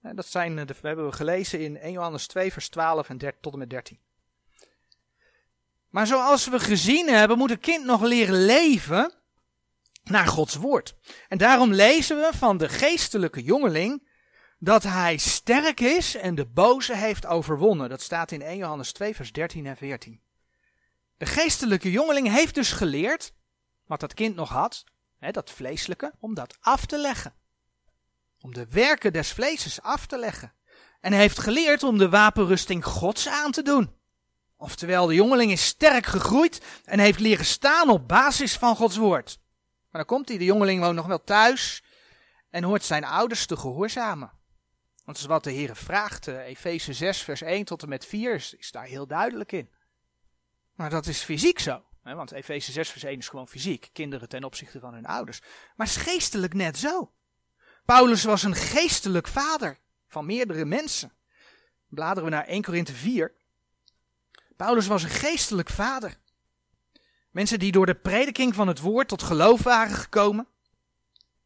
[0.00, 3.58] Dat zijn, we hebben we gelezen in 1 Johannes 2 vers 12 en tot en
[3.58, 3.98] met 13.
[5.90, 9.12] Maar zoals we gezien hebben, moet een kind nog leren leven
[10.04, 10.94] naar Gods woord.
[11.28, 14.08] En daarom lezen we van de geestelijke jongeling
[14.58, 17.88] dat hij sterk is en de boze heeft overwonnen.
[17.88, 20.20] Dat staat in 1 Johannes 2, vers 13 en 14.
[21.16, 23.32] De geestelijke jongeling heeft dus geleerd,
[23.86, 24.84] wat dat kind nog had,
[25.18, 27.34] hè, dat vleeselijke, om dat af te leggen.
[28.40, 30.52] Om de werken des vleeses af te leggen.
[31.00, 33.99] En heeft geleerd om de wapenrusting Gods aan te doen.
[34.62, 39.38] Oftewel, de jongeling is sterk gegroeid en heeft leren staan op basis van Gods woord.
[39.90, 41.84] Maar dan komt hij, de jongeling woont nog wel thuis
[42.50, 44.28] en hoort zijn ouders te gehoorzamen.
[45.04, 46.26] Want dat is wat de Heer vraagt.
[46.26, 49.70] Uh, Efeze 6, vers 1 tot en met 4 is, is, daar heel duidelijk in.
[50.74, 51.84] Maar dat is fysiek zo.
[52.02, 53.90] Hè, want Efeze 6, vers 1 is gewoon fysiek.
[53.92, 55.40] Kinderen ten opzichte van hun ouders.
[55.76, 57.12] Maar is geestelijk net zo.
[57.84, 61.12] Paulus was een geestelijk vader van meerdere mensen.
[61.88, 63.38] Bladeren we naar 1 Korinthe 4.
[64.60, 66.18] Paulus was een geestelijk vader.
[67.30, 70.48] Mensen die door de prediking van het woord tot geloof waren gekomen.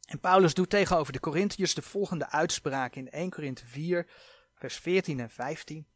[0.07, 4.11] En Paulus doet tegenover de Corinthiërs de volgende uitspraak in 1 Korinthe 4,
[4.55, 5.87] vers 14 en 15.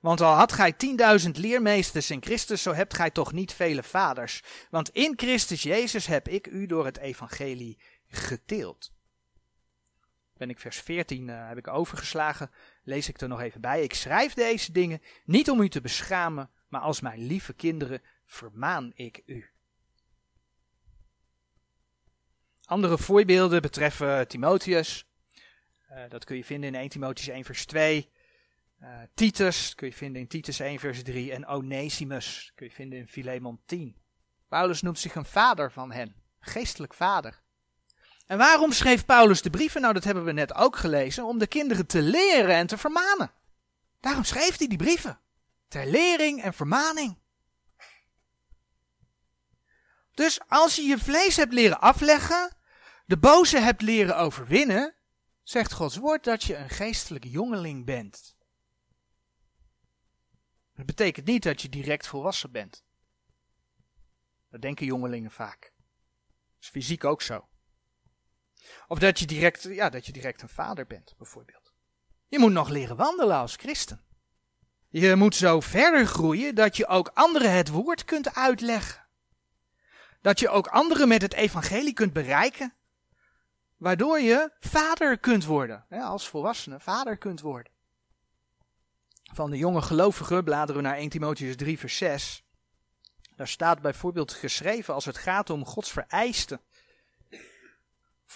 [0.00, 4.42] Want al had gij tienduizend leermeesters in Christus, zo hebt gij toch niet vele vaders.
[4.70, 8.94] Want in Christus Jezus heb ik u door het evangelie geteeld.
[10.36, 12.50] Ben ik vers 14 uh, eh, heb ik overgeslagen,
[12.82, 13.82] lees ik er nog even bij.
[13.82, 18.92] Ik schrijf deze dingen niet om u te beschamen, maar als mijn lieve kinderen vermaan
[18.94, 19.50] ik u.
[22.64, 25.06] Andere voorbeelden betreffen Timotheus.
[25.90, 28.10] Uh, dat kun je vinden in 1 Timotheus 1 vers 2.
[28.82, 32.98] Uh, Titus kun je vinden in Titus 1 vers 3 en Onesimus kun je vinden
[32.98, 33.96] in Philemon 10.
[34.48, 37.42] Paulus noemt zich een vader van hen, geestelijk vader.
[38.26, 39.80] En waarom schreef Paulus de brieven?
[39.80, 43.32] Nou, dat hebben we net ook gelezen, om de kinderen te leren en te vermanen.
[44.00, 45.20] Daarom schreef hij die brieven.
[45.68, 47.18] Ter lering en vermaning.
[50.14, 52.56] Dus als je je vlees hebt leren afleggen,
[53.06, 54.94] de boze hebt leren overwinnen,
[55.42, 58.36] zegt Gods woord dat je een geestelijke jongeling bent.
[60.74, 62.84] Dat betekent niet dat je direct volwassen bent.
[64.50, 65.60] Dat denken jongelingen vaak.
[65.60, 67.48] Dat is fysiek ook zo.
[68.88, 71.72] Of dat je direct, ja, dat je direct een vader bent, bijvoorbeeld.
[72.28, 74.04] Je moet nog leren wandelen als christen.
[74.88, 79.04] Je moet zo verder groeien dat je ook anderen het woord kunt uitleggen.
[80.20, 82.74] Dat je ook anderen met het evangelie kunt bereiken.
[83.76, 85.86] Waardoor je vader kunt worden.
[85.88, 87.74] als volwassene vader kunt worden
[89.36, 92.44] van de jonge gelovigen bladeren we naar 1 Timotheus 3 vers 6.
[93.36, 96.60] Daar staat bijvoorbeeld geschreven als het gaat om Gods vereisten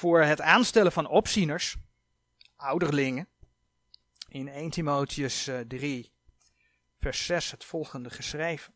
[0.01, 1.77] voor het aanstellen van opzieners,
[2.57, 3.29] ouderlingen.
[4.29, 6.11] In 1 Timotheus 3 eh,
[6.99, 8.75] vers 6 het volgende geschreven.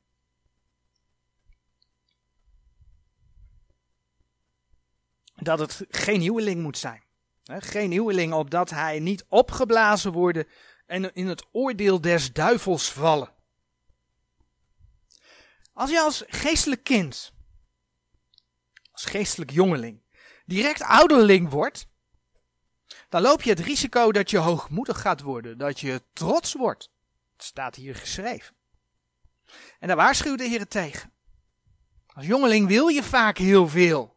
[5.35, 7.03] Dat het geen nieuweling moet zijn.
[7.45, 10.49] Geen nieuweling opdat hij niet opgeblazen worden
[10.87, 13.33] en in het oordeel des duivels vallen.
[15.73, 17.33] Als je als geestelijk kind,
[18.93, 20.04] als geestelijk jongeling,
[20.45, 21.87] direct ouderling wordt,
[23.09, 26.91] dan loop je het risico dat je hoogmoedig gaat worden, dat je trots wordt.
[27.33, 28.55] Het staat hier geschreven.
[29.79, 31.13] En daar waarschuwt de Heer tegen.
[32.07, 34.17] Als jongeling wil je vaak heel veel,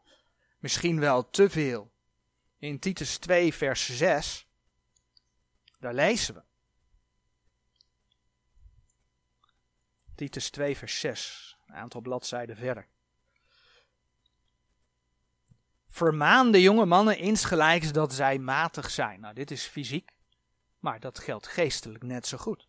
[0.59, 1.91] misschien wel te veel.
[2.59, 4.47] In Titus 2, vers 6,
[5.79, 6.43] daar lezen we.
[10.15, 12.87] Titus 2, vers 6, een aantal bladzijden verder.
[15.97, 19.19] Vermaan de jonge mannen insgelijks dat zij matig zijn.
[19.19, 20.11] Nou, dit is fysiek,
[20.79, 22.67] maar dat geldt geestelijk net zo goed.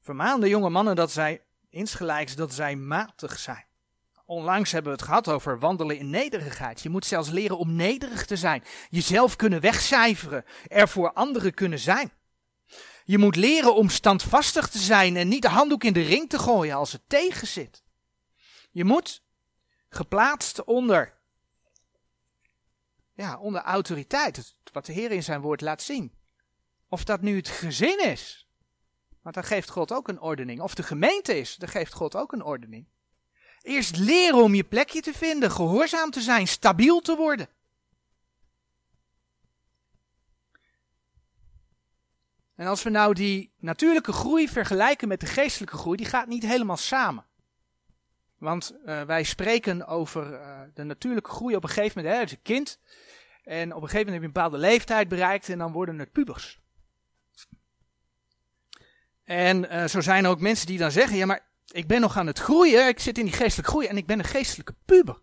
[0.00, 3.64] Vermaan de jonge mannen dat zij insgelijks dat zij matig zijn.
[4.26, 6.80] Onlangs hebben we het gehad over wandelen in nederigheid.
[6.80, 8.64] Je moet zelfs leren om nederig te zijn.
[8.90, 10.44] Jezelf kunnen wegcijferen.
[10.66, 12.12] Er voor anderen kunnen zijn.
[13.04, 16.38] Je moet leren om standvastig te zijn en niet de handdoek in de ring te
[16.38, 17.82] gooien als het tegen zit.
[18.70, 19.22] Je moet
[19.88, 21.13] geplaatst onder,
[23.14, 26.12] ja, onder autoriteit, wat de Heer in zijn woord laat zien.
[26.88, 28.48] Of dat nu het gezin is,
[29.22, 30.60] want dan geeft God ook een ordening.
[30.60, 32.86] Of de gemeente is, dan geeft God ook een ordening.
[33.62, 37.48] Eerst leren om je plekje te vinden, gehoorzaam te zijn, stabiel te worden.
[42.54, 46.42] En als we nou die natuurlijke groei vergelijken met de geestelijke groei, die gaat niet
[46.42, 47.26] helemaal samen.
[48.44, 52.42] Want uh, wij spreken over uh, de natuurlijke groei op een gegeven moment, hè, een
[52.42, 52.80] kind.
[53.44, 56.12] En op een gegeven moment heb je een bepaalde leeftijd bereikt en dan worden het
[56.12, 56.60] pubers.
[59.24, 62.16] En uh, zo zijn er ook mensen die dan zeggen, ja maar ik ben nog
[62.16, 65.22] aan het groeien, ik zit in die geestelijke groei en ik ben een geestelijke puber.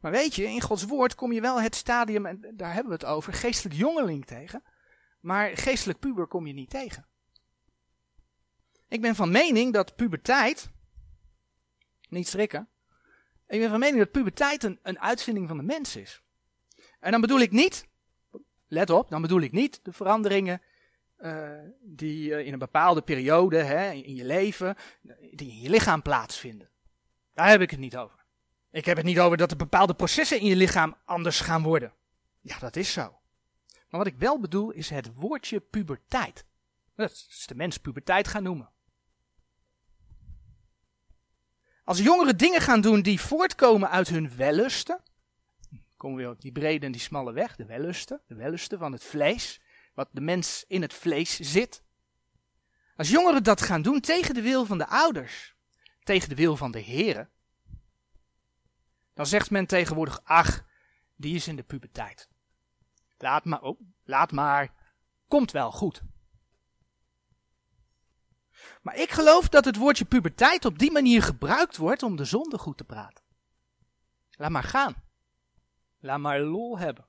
[0.00, 2.98] Maar weet je, in Gods woord kom je wel het stadium, en daar hebben we
[2.98, 4.62] het over, geestelijk jongeling tegen.
[5.20, 7.06] Maar geestelijk puber kom je niet tegen.
[8.88, 10.70] Ik ben van mening dat puberteit,
[12.08, 12.68] niet schrikken,
[13.46, 16.22] ik ben van mening dat puberteit een, een uitvinding van de mens is.
[17.00, 17.88] En dan bedoel ik niet,
[18.66, 20.62] let op, dan bedoel ik niet de veranderingen
[21.18, 24.76] uh, die uh, in een bepaalde periode hè, in je leven,
[25.32, 26.70] die in je lichaam plaatsvinden.
[27.34, 28.24] Daar heb ik het niet over.
[28.70, 31.92] Ik heb het niet over dat er bepaalde processen in je lichaam anders gaan worden.
[32.40, 33.18] Ja, dat is zo.
[33.88, 36.44] Maar wat ik wel bedoel is het woordje puberteit.
[36.94, 38.70] Dat is de mens puberteit gaan noemen.
[41.84, 45.02] Als jongeren dingen gaan doen die voortkomen uit hun wellusten,
[45.96, 48.92] komen we weer op die brede en die smalle weg, de wellusten, de wellusten van
[48.92, 49.60] het vlees,
[49.94, 51.82] wat de mens in het vlees zit.
[52.96, 55.54] Als jongeren dat gaan doen tegen de wil van de ouders,
[56.02, 57.30] tegen de wil van de heren,
[59.14, 60.64] dan zegt men tegenwoordig, ach,
[61.16, 62.28] die is in de puberteit.
[63.18, 64.72] Laat maar, oh, laat maar,
[65.28, 66.02] komt wel goed.
[68.82, 72.58] Maar ik geloof dat het woordje puberteit op die manier gebruikt wordt om de zonde
[72.58, 73.24] goed te praten.
[74.30, 74.94] Laat maar gaan.
[75.98, 77.06] Laat maar lol hebben.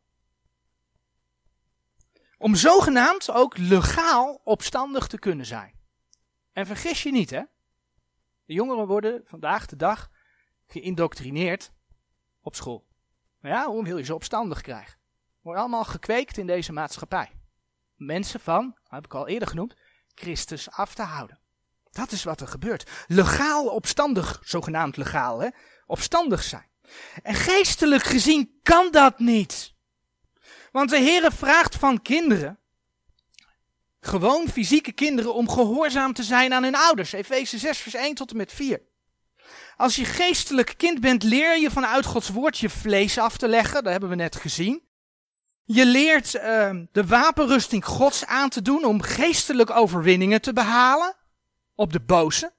[2.37, 5.73] Om zogenaamd ook legaal opstandig te kunnen zijn.
[6.51, 7.43] En vergis je niet, hè?
[8.45, 10.09] De jongeren worden vandaag de dag
[10.65, 11.71] geïndoctrineerd
[12.41, 12.85] op school.
[13.41, 14.99] Ja, hoe wil je ze opstandig krijgen?
[15.41, 17.31] Worden allemaal gekweekt in deze maatschappij.
[17.95, 19.75] Mensen van, heb ik al eerder genoemd,
[20.07, 21.39] Christus af te houden.
[21.95, 22.89] Dat is wat er gebeurt.
[23.07, 25.47] Legaal opstandig, zogenaamd legaal, hè?
[25.85, 26.69] Opstandig zijn.
[27.23, 29.73] En geestelijk gezien kan dat niet.
[30.71, 32.59] Want de Heere vraagt van kinderen,
[33.99, 37.11] gewoon fysieke kinderen, om gehoorzaam te zijn aan hun ouders.
[37.11, 38.81] Efeze 6, vers 1 tot en met 4.
[39.77, 43.83] Als je geestelijk kind bent, leer je vanuit Gods woord je vlees af te leggen.
[43.83, 44.83] Dat hebben we net gezien.
[45.65, 51.15] Je leert uh, de wapenrusting Gods aan te doen om geestelijke overwinningen te behalen
[51.75, 52.53] op de boze.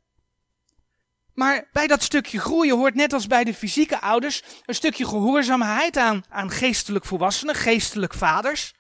[1.35, 5.97] Maar bij dat stukje groeien hoort net als bij de fysieke ouders een stukje gehoorzaamheid
[5.97, 8.75] aan, aan geestelijk volwassenen, geestelijk vaders.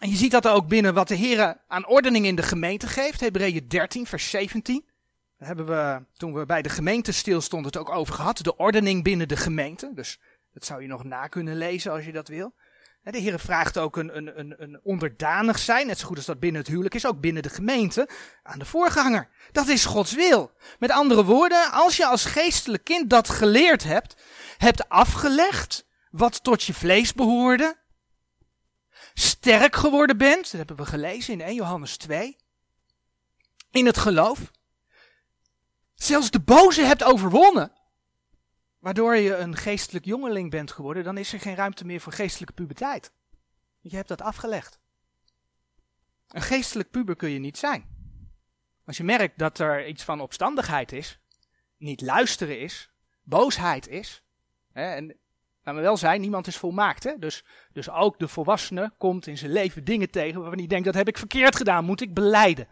[0.00, 3.20] En je ziet dat ook binnen wat de Heer aan ordening in de gemeente geeft.
[3.20, 4.84] Hebreeën 13, vers 17.
[5.38, 8.38] Daar hebben we, toen we bij de gemeente stilstonden, het ook over gehad.
[8.38, 9.90] De ordening binnen de gemeente.
[9.94, 10.20] Dus
[10.52, 12.54] dat zou je nog na kunnen lezen als je dat wil.
[13.12, 16.40] De Heer vraagt ook een, een, een, een onderdanig zijn, net zo goed als dat
[16.40, 18.08] binnen het huwelijk is, ook binnen de gemeente,
[18.42, 19.28] aan de voorganger.
[19.52, 20.52] Dat is Gods wil.
[20.78, 24.16] Met andere woorden, als je als geestelijk kind dat geleerd hebt,
[24.56, 27.76] hebt afgelegd wat tot je vlees behoorde,
[29.14, 32.36] sterk geworden bent, dat hebben we gelezen in 1 Johannes 2,
[33.70, 34.50] in het geloof,
[35.94, 37.72] zelfs de boze hebt overwonnen,
[38.86, 42.54] waardoor je een geestelijk jongeling bent geworden, dan is er geen ruimte meer voor geestelijke
[42.54, 43.12] puberteit.
[43.80, 44.78] Je hebt dat afgelegd.
[46.28, 47.86] Een geestelijk puber kun je niet zijn.
[48.84, 51.18] Als je merkt dat er iets van opstandigheid is,
[51.76, 52.90] niet luisteren is,
[53.22, 54.22] boosheid is,
[54.72, 55.06] hè, en
[55.62, 57.04] laten we wel zijn, niemand is volmaakt.
[57.04, 57.18] Hè?
[57.18, 60.94] Dus, dus ook de volwassene komt in zijn leven dingen tegen waarvan hij denkt, dat
[60.94, 62.68] heb ik verkeerd gedaan, moet ik beleiden.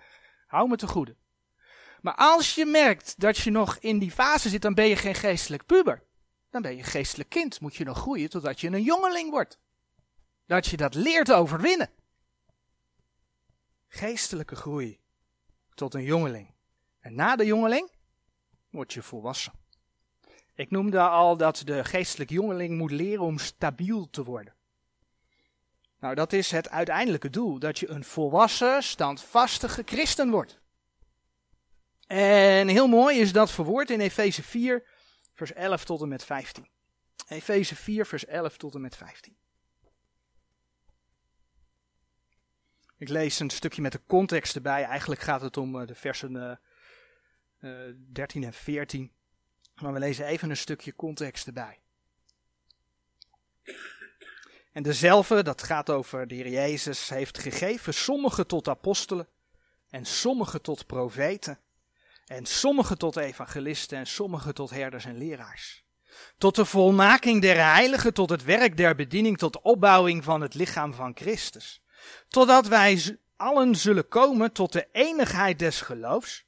[0.46, 1.16] Hou me te goede.
[2.04, 5.14] Maar als je merkt dat je nog in die fase zit, dan ben je geen
[5.14, 6.02] geestelijk puber.
[6.50, 7.60] Dan ben je geestelijk kind.
[7.60, 9.58] Moet je nog groeien totdat je een jongeling wordt.
[10.46, 11.90] Dat je dat leert overwinnen.
[13.88, 15.00] Geestelijke groei
[15.74, 16.54] tot een jongeling.
[17.00, 17.90] En na de jongeling
[18.70, 19.52] word je volwassen.
[20.54, 24.54] Ik noemde al dat de geestelijk jongeling moet leren om stabiel te worden.
[26.00, 30.62] Nou, dat is het uiteindelijke doel: dat je een volwassen, standvastige christen wordt.
[32.06, 34.84] En heel mooi is dat verwoord in Efeze 4,
[35.34, 36.68] vers 11 tot en met 15.
[37.28, 39.36] Efeze 4, vers 11 tot en met 15.
[42.96, 44.84] Ik lees een stukje met de context erbij.
[44.84, 46.56] Eigenlijk gaat het om eh, de versen uh,
[47.88, 49.12] uh, 13 en 14.
[49.74, 51.80] Maar we lezen even een stukje context erbij.
[54.72, 59.28] En dezelfde, dat gaat over de Heer Jezus, heeft gegeven sommigen tot apostelen
[59.88, 61.58] en sommigen tot profeten
[62.26, 65.84] en sommigen tot evangelisten en sommigen tot herders en leraars.
[66.38, 70.94] Tot de volmaking der heiligen, tot het werk der bediening, tot opbouwing van het lichaam
[70.94, 71.82] van Christus.
[72.28, 76.44] Totdat wij allen zullen komen tot de enigheid des geloofs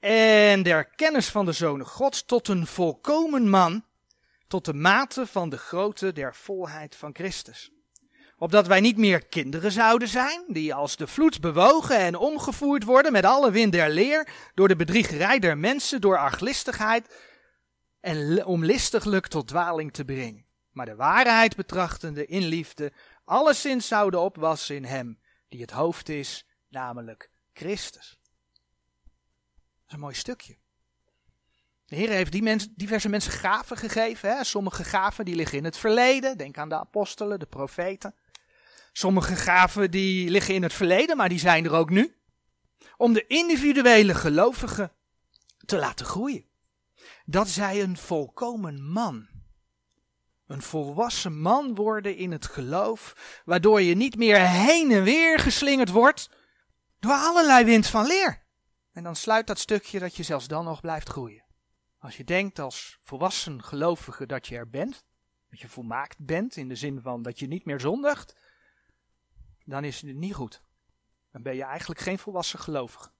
[0.00, 3.84] en der kennis van de Zonen Gods, tot een volkomen man,
[4.48, 7.71] tot de mate van de grootte der volheid van Christus
[8.42, 13.12] Opdat wij niet meer kinderen zouden zijn, die als de vloed bewogen en omgevoerd worden
[13.12, 17.14] met alle wind der leer, door de bedriegerij der mensen, door arglistigheid
[18.00, 20.46] en om listiglijk tot dwaling te brengen.
[20.70, 22.92] Maar de waarheid betrachtende in liefde,
[23.24, 25.18] alleszins zouden opwassen in hem,
[25.48, 28.18] die het hoofd is, namelijk Christus.
[29.02, 30.56] Dat is een mooi stukje.
[31.86, 34.36] De Heer heeft die diverse mensen gaven gegeven.
[34.36, 34.44] Hè?
[34.44, 36.38] Sommige gaven die liggen in het verleden.
[36.38, 38.14] Denk aan de apostelen, de profeten.
[38.92, 42.16] Sommige gaven die liggen in het verleden, maar die zijn er ook nu.
[42.96, 44.92] Om de individuele gelovigen
[45.64, 46.44] te laten groeien.
[47.24, 49.28] Dat zij een volkomen man.
[50.46, 55.90] Een volwassen man worden in het geloof, waardoor je niet meer heen en weer geslingerd
[55.90, 56.30] wordt
[56.98, 58.42] door allerlei wind van leer.
[58.92, 61.44] En dan sluit dat stukje dat je zelfs dan nog blijft groeien.
[61.98, 65.04] Als je denkt als volwassen gelovige dat je er bent,
[65.50, 68.36] dat je volmaakt bent in de zin van dat je niet meer zondigt,
[69.64, 70.62] dan is het niet goed.
[71.30, 73.10] Dan ben je eigenlijk geen volwassen gelovige.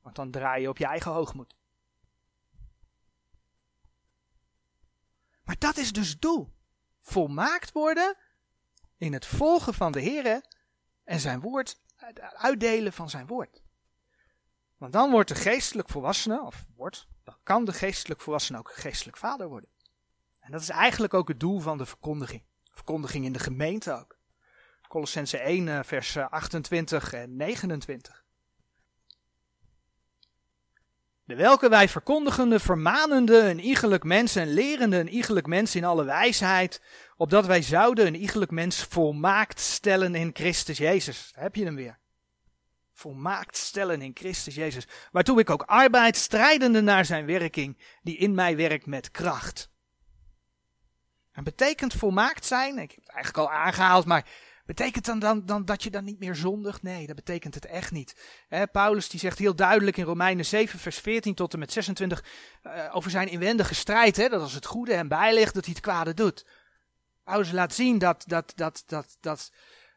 [0.00, 1.56] Want dan draai je op je eigen hoogmoed.
[5.42, 6.52] Maar dat is dus doel.
[7.00, 8.16] Volmaakt worden
[8.96, 10.46] in het volgen van de Heer
[11.04, 13.62] en zijn woord, het uitdelen van zijn woord.
[14.76, 17.08] Want dan wordt de geestelijk volwassene, of wordt,
[17.42, 19.70] kan de geestelijk volwassene ook geestelijk vader worden.
[20.38, 22.42] En dat is eigenlijk ook het doel van de verkondiging.
[22.64, 24.17] Verkondiging in de gemeente ook.
[24.88, 28.24] Colossense 1, eh, vers 28 en 29.
[31.24, 36.04] De welke wij verkondigende, vermanende, een iegelijk mens en lerende een iegelijk mens in alle
[36.04, 36.82] wijsheid,
[37.16, 41.30] opdat wij zouden een iegelijk mens volmaakt stellen in Christus Jezus.
[41.34, 41.98] Daar heb je hem weer.
[42.94, 44.86] Volmaakt stellen in Christus Jezus.
[45.12, 49.70] Waartoe ik ook arbeid, strijdende naar zijn werking, die in mij werkt met kracht.
[51.32, 54.26] En betekent volmaakt zijn, ik heb het eigenlijk al aangehaald, maar
[54.68, 56.82] Betekent dan, dan, dan dat je dan niet meer zondigt?
[56.82, 58.16] Nee, dat betekent het echt niet.
[58.72, 62.24] Paulus die zegt heel duidelijk in Romeinen 7, vers 14 tot en met 26
[62.62, 64.16] uh, over zijn inwendige strijd.
[64.16, 66.46] Hè, dat als het goede hem bijligt, dat hij het kwade doet.
[67.24, 69.50] Paulus laat zien dat dat, dat, dat, dat,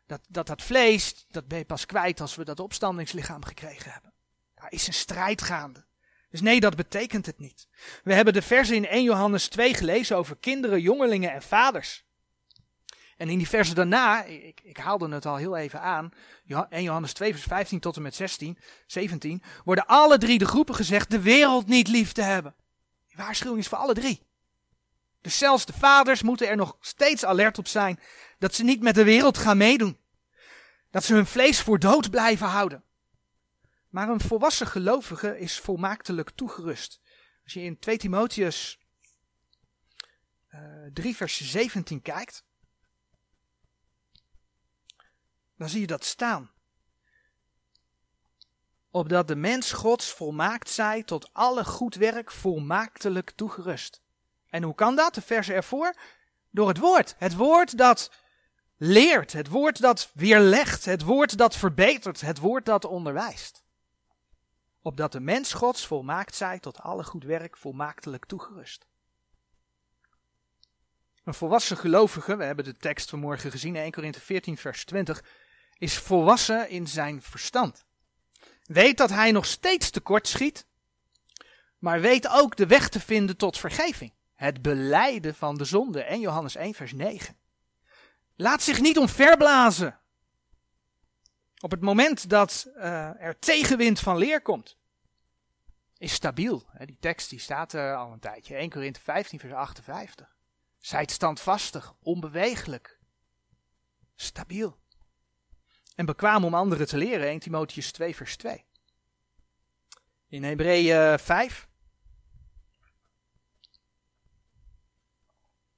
[0.06, 4.14] dat, dat, dat vlees, dat ben je pas kwijt als we dat opstandingslichaam gekregen hebben.
[4.56, 5.86] Daar is een strijd gaande.
[6.30, 7.68] Dus nee, dat betekent het niet.
[8.04, 12.06] We hebben de versen in 1 Johannes 2 gelezen over kinderen, jongelingen en vaders.
[13.22, 16.12] En in die versen daarna, ik, ik haalde het al heel even aan,
[16.70, 18.58] 1 Johannes 2 vers 15 tot en met 16,
[18.88, 22.56] 17, worden alle drie de groepen gezegd de wereld niet lief te hebben.
[23.08, 24.22] Die waarschuwing is voor alle drie.
[25.22, 28.00] Dus zelfs de vaders moeten er nog steeds alert op zijn
[28.40, 29.98] dat ze niet met de wereld gaan meedoen.
[30.92, 32.84] Dat ze hun vlees voor dood blijven houden.
[33.90, 37.02] Maar een volwassen gelovige is volmaaktelijk toegerust.
[37.44, 38.80] Als je in 2 Timotheus
[40.54, 40.60] uh,
[40.94, 42.44] 3 vers 17 kijkt,
[45.62, 46.52] dan zie je dat staan.
[48.92, 54.02] Opdat de mens Gods volmaakt zij tot alle goed werk volmaaktelijk toegerust.
[54.50, 55.14] En hoe kan dat?
[55.14, 55.96] De verse ervoor?
[56.50, 57.16] Door het woord.
[57.18, 58.12] Het woord dat
[58.78, 63.64] leert, het woord dat weerlegt, het woord dat verbetert, het woord dat onderwijst.
[64.82, 68.88] Opdat de mens Gods volmaakt zij tot alle goed werk volmaaktelijk toegerust.
[71.24, 75.24] Een volwassen gelovige, we hebben de tekst vanmorgen gezien, 1 Korinthe 14 vers 20,
[75.82, 77.86] is volwassen in zijn verstand.
[78.64, 80.66] Weet dat hij nog steeds tekort schiet,
[81.78, 84.14] maar weet ook de weg te vinden tot vergeving.
[84.34, 86.04] Het beleiden van de zonde.
[86.04, 87.38] En Johannes 1, vers 9.
[88.36, 90.00] Laat zich niet omverblazen.
[91.60, 94.78] Op het moment dat uh, er tegenwind van leer komt,
[95.98, 96.66] is stabiel.
[96.86, 98.56] Die tekst die staat er al een tijdje.
[98.56, 100.36] 1 Korinthe 15, vers 58.
[100.78, 103.00] Zijt standvastig, onbewegelijk,
[104.16, 104.81] stabiel
[105.96, 107.28] en bekwaam om anderen te leren.
[107.28, 108.66] 1 Timotheus 2 vers 2.
[110.28, 111.68] In Hebreeën 5.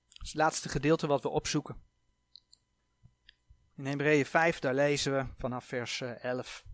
[0.09, 1.81] Dat is het laatste gedeelte wat we opzoeken.
[3.75, 6.63] In Hebreeën 5, daar lezen we vanaf vers 11.
[6.65, 6.71] Eh,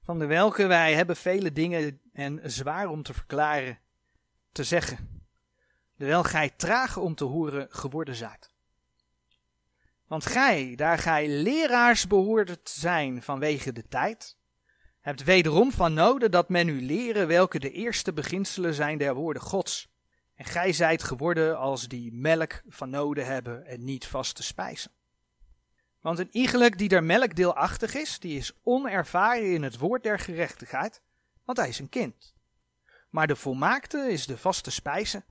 [0.00, 3.78] Van de welke wij hebben vele dingen en zwaar om te verklaren,
[4.52, 5.28] te zeggen.
[5.96, 8.50] Terwijl gij traag om te horen geworden zijt.
[10.10, 14.36] Want gij, daar gij leraars behoort te zijn vanwege de tijd,
[15.00, 19.42] hebt wederom van noden dat men u leren welke de eerste beginselen zijn der woorden
[19.42, 19.88] Gods.
[20.34, 24.90] En gij zijt geworden als die melk van noden hebben en niet vaste spijzen.
[26.00, 30.18] Want een iegelijk die der melk deelachtig is, die is onervaren in het woord der
[30.18, 31.02] gerechtigheid,
[31.44, 32.34] want hij is een kind.
[33.10, 35.24] Maar de volmaakte is de vaste spijze,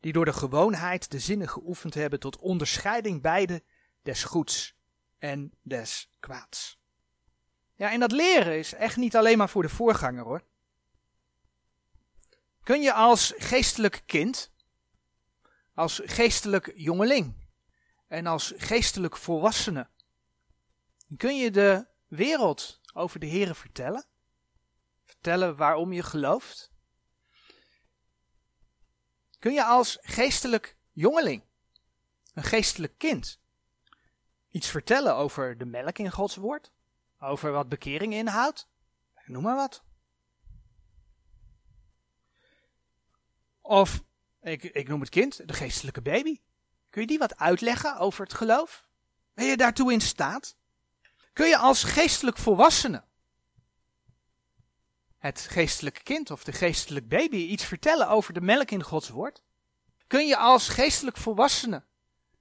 [0.00, 3.62] die door de gewoonheid de zinnen geoefend hebben tot onderscheiding beide
[4.04, 4.76] des goeds
[5.18, 6.78] en des kwaads.
[7.74, 10.44] Ja, en dat leren is echt niet alleen maar voor de voorganger hoor.
[12.62, 14.52] Kun je als geestelijk kind,
[15.74, 17.48] als geestelijk jongeling
[18.08, 19.88] en als geestelijk volwassene,
[21.16, 24.06] kun je de wereld over de Here vertellen?
[25.04, 26.72] Vertellen waarom je gelooft?
[29.38, 31.42] Kun je als geestelijk jongeling,
[32.34, 33.40] een geestelijk kind,
[34.54, 36.72] iets vertellen over de melk in Gods woord?
[37.18, 38.68] Over wat bekering inhoudt?
[39.24, 39.82] Noem maar wat.
[43.60, 44.02] Of,
[44.40, 46.40] ik, ik noem het kind, de geestelijke baby.
[46.90, 48.88] Kun je die wat uitleggen over het geloof?
[49.34, 50.56] Ben je daartoe in staat?
[51.32, 53.04] Kun je als geestelijk volwassene
[55.18, 59.42] het geestelijke kind of de geestelijk baby iets vertellen over de melk in Gods woord?
[60.06, 61.84] Kun je als geestelijk volwassene,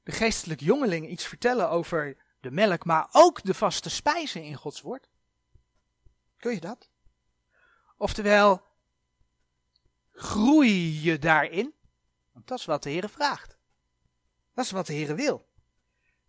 [0.03, 4.81] de geestelijk jongeling, iets vertellen over de melk, maar ook de vaste spijzen in Gods
[4.81, 5.09] woord?
[6.37, 6.89] Kun je dat?
[7.97, 8.61] Oftewel,
[10.11, 11.73] groei je daarin?
[12.31, 13.57] Want dat is wat de Heer vraagt.
[14.53, 15.47] Dat is wat de Heer wil.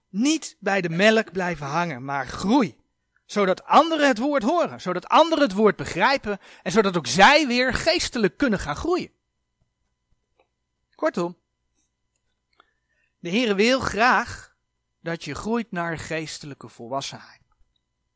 [0.09, 2.77] Niet bij de melk blijven hangen, maar groei.
[3.25, 7.75] Zodat anderen het woord horen, zodat anderen het woord begrijpen en zodat ook zij weer
[7.75, 9.11] geestelijk kunnen gaan groeien.
[10.95, 11.37] Kortom,
[13.25, 14.57] de Heer wil graag
[15.01, 17.41] dat je groeit naar geestelijke volwassenheid.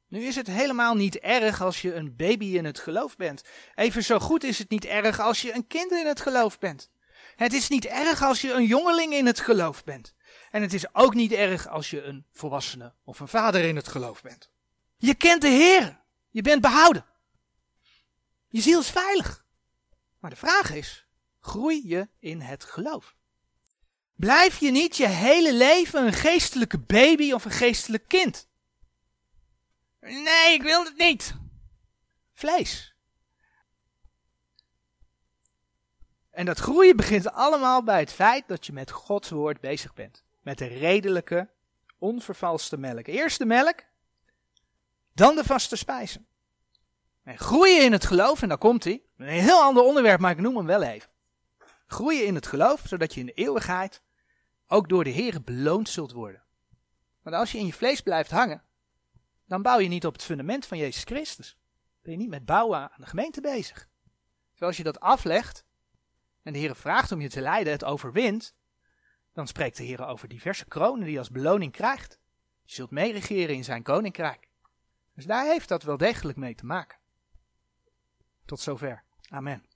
[0.08, 3.42] Nu is het helemaal niet erg als je een baby in het geloof bent.
[3.74, 6.90] Even zo goed is het niet erg als je een kind in het geloof bent.
[7.36, 10.14] Het is niet erg als je een jongeling in het geloof bent.
[10.50, 13.88] En het is ook niet erg als je een volwassene of een vader in het
[13.88, 14.50] geloof bent.
[14.96, 16.00] Je kent de Heer.
[16.30, 17.04] Je bent behouden.
[18.48, 19.44] Je ziel is veilig.
[20.18, 21.06] Maar de vraag is,
[21.40, 23.17] groei je in het geloof?
[24.18, 28.48] Blijf je niet je hele leven een geestelijke baby of een geestelijk kind?
[30.00, 31.34] Nee, ik wil het niet.
[32.34, 32.94] Vlees.
[36.30, 40.22] En dat groeien begint allemaal bij het feit dat je met Gods woord bezig bent.
[40.42, 41.48] Met de redelijke,
[41.98, 43.06] onvervalste melk.
[43.06, 43.84] Eerst de melk,
[45.14, 46.26] dan de vaste spijzen.
[47.22, 49.02] En groeien in het geloof, en daar komt hij.
[49.16, 51.10] Een heel ander onderwerp, maar ik noem hem wel even.
[51.86, 54.02] Groeien in het geloof, zodat je in de eeuwigheid
[54.68, 56.42] ook door de Heer beloond zult worden.
[57.22, 58.62] Want als je in je vlees blijft hangen,
[59.46, 61.58] dan bouw je niet op het fundament van Jezus Christus.
[62.02, 63.88] Ben je niet met bouwen aan de gemeente bezig.
[64.48, 65.64] Terwijl als je dat aflegt
[66.42, 68.54] en de Heer vraagt om je te leiden, het overwint,
[69.32, 72.18] dan spreekt de Heer over diverse kronen die je als beloning krijgt.
[72.64, 74.48] Je zult meeregeren in zijn koninkrijk.
[75.14, 76.98] Dus daar heeft dat wel degelijk mee te maken.
[78.44, 79.02] Tot zover.
[79.28, 79.67] Amen.